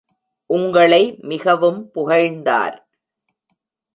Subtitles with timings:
[0.49, 1.17] உங்களை
[1.21, 2.77] மிகவும் புகழ்ந்தார்.